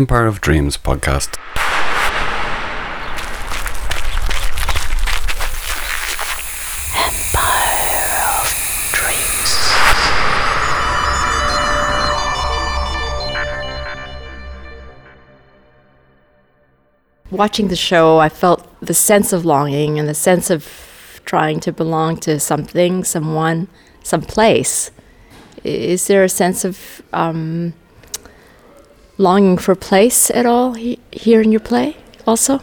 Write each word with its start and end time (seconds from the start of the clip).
Empire 0.00 0.26
of 0.26 0.40
Dreams 0.40 0.78
podcast. 0.78 1.36
Watching 17.30 17.68
the 17.68 17.76
show, 17.76 18.16
I 18.16 18.30
felt 18.30 18.66
the 18.80 18.94
sense 18.94 19.34
of 19.34 19.44
longing 19.44 19.98
and 19.98 20.08
the 20.08 20.14
sense 20.14 20.48
of 20.48 21.20
trying 21.26 21.60
to 21.60 21.72
belong 21.72 22.16
to 22.20 22.40
something, 22.40 23.04
someone, 23.04 23.68
some 24.02 24.22
place. 24.22 24.90
Is 25.62 26.06
there 26.06 26.24
a 26.24 26.30
sense 26.30 26.64
of 26.64 27.02
um, 27.12 27.74
longing 29.20 29.58
for 29.58 29.74
place 29.74 30.30
at 30.30 30.46
all 30.46 30.72
he- 30.74 30.98
here 31.12 31.40
in 31.40 31.52
your 31.52 31.60
play 31.60 31.96
also? 32.26 32.60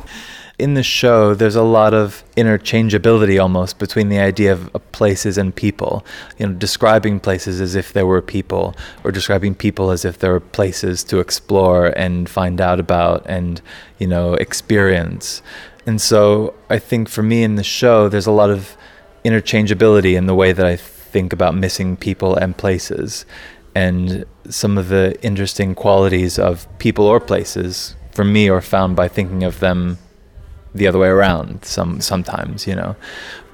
in 0.59 0.73
the 0.73 0.83
show, 0.83 1.35
there's 1.35 1.55
a 1.55 1.61
lot 1.61 1.93
of 1.93 2.23
interchangeability 2.35 3.39
almost 3.39 3.77
between 3.77 4.09
the 4.09 4.17
idea 4.17 4.51
of 4.51 4.91
places 4.91 5.37
and 5.37 5.55
people. 5.55 6.03
You 6.39 6.47
know, 6.47 6.53
describing 6.53 7.19
places 7.19 7.61
as 7.61 7.75
if 7.75 7.93
there 7.93 8.07
were 8.07 8.23
people, 8.23 8.75
or 9.03 9.11
describing 9.11 9.53
people 9.53 9.91
as 9.91 10.03
if 10.03 10.17
there 10.17 10.31
were 10.31 10.39
places 10.39 11.03
to 11.05 11.19
explore 11.19 11.87
and 11.95 12.27
find 12.27 12.59
out 12.59 12.79
about 12.79 13.23
and, 13.27 13.61
you 13.99 14.07
know, 14.07 14.33
experience. 14.33 15.43
And 15.85 16.01
so 16.01 16.55
I 16.69 16.79
think 16.79 17.07
for 17.07 17.21
me 17.21 17.43
in 17.43 17.55
the 17.55 17.63
show, 17.63 18.09
there's 18.09 18.27
a 18.27 18.31
lot 18.31 18.49
of 18.49 18.75
interchangeability 19.23 20.17
in 20.17 20.25
the 20.25 20.35
way 20.35 20.53
that 20.53 20.65
I 20.65 20.75
think 20.75 21.33
about 21.33 21.55
missing 21.55 21.97
people 21.97 22.35
and 22.35 22.57
places. 22.57 23.25
And 23.77 24.25
some 24.49 24.77
of 24.77 24.87
the 24.89 25.05
interesting 25.21 25.75
qualities 25.75 26.39
of 26.39 26.67
people 26.79 27.05
or 27.05 27.19
places 27.19 27.95
for 28.11 28.23
me 28.23 28.49
are 28.49 28.61
found 28.61 28.95
by 28.95 29.07
thinking 29.07 29.43
of 29.43 29.59
them 29.59 29.99
the 30.73 30.87
other 30.87 30.99
way 30.99 31.07
around 31.07 31.63
some 31.63 32.01
sometimes 32.01 32.67
you 32.67 32.75
know 32.75 32.95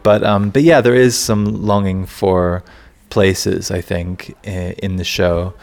but 0.04 0.24
um 0.24 0.50
but 0.50 0.64
yeah 0.64 0.82
there 0.82 0.96
is 0.96 1.18
some 1.18 1.46
longing 1.72 2.06
for 2.06 2.64
places 3.10 3.72
i 3.72 3.82
think 3.82 4.36
in 4.44 4.96
the 4.98 5.04
show 5.04 5.54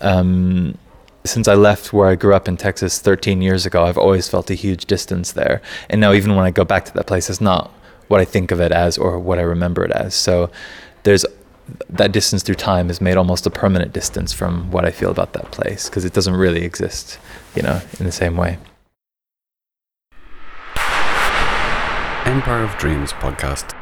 um 0.00 0.76
since 1.24 1.46
I 1.48 1.54
left 1.54 1.92
where 1.92 2.08
I 2.08 2.14
grew 2.14 2.34
up 2.34 2.48
in 2.48 2.56
Texas 2.56 2.98
13 2.98 3.42
years 3.42 3.66
ago, 3.66 3.84
I've 3.84 3.98
always 3.98 4.26
felt 4.26 4.50
a 4.50 4.54
huge 4.54 4.86
distance 4.86 5.32
there. 5.32 5.60
And 5.90 6.00
now, 6.00 6.14
even 6.14 6.34
when 6.34 6.46
I 6.46 6.50
go 6.50 6.64
back 6.64 6.86
to 6.86 6.94
that 6.94 7.06
place, 7.06 7.28
it's 7.28 7.42
not 7.42 7.70
what 8.08 8.22
I 8.22 8.24
think 8.24 8.50
of 8.50 8.58
it 8.58 8.72
as 8.72 8.96
or 8.96 9.18
what 9.18 9.38
I 9.38 9.42
remember 9.42 9.84
it 9.84 9.90
as. 9.90 10.14
So, 10.14 10.50
there's 11.02 11.26
that 11.88 12.12
distance 12.12 12.42
through 12.42 12.56
time 12.56 12.90
is 12.90 13.00
made 13.00 13.16
almost 13.16 13.46
a 13.46 13.50
permanent 13.50 13.92
distance 13.92 14.32
from 14.32 14.70
what 14.70 14.84
I 14.84 14.90
feel 14.90 15.10
about 15.10 15.32
that 15.34 15.50
place 15.50 15.88
because 15.88 16.04
it 16.04 16.12
doesn't 16.12 16.34
really 16.34 16.64
exist, 16.64 17.18
you 17.54 17.62
know, 17.62 17.80
in 17.98 18.06
the 18.06 18.12
same 18.12 18.36
way. 18.36 18.58
Empire 22.26 22.62
of 22.62 22.76
Dreams 22.78 23.12
podcast. 23.14 23.79